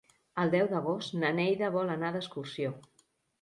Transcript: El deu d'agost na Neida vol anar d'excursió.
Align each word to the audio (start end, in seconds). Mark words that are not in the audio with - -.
El 0.43 0.53
deu 0.53 0.69
d'agost 0.71 1.13
na 1.25 1.31
Neida 1.41 1.69
vol 1.77 1.93
anar 1.97 2.11
d'excursió. 2.17 2.73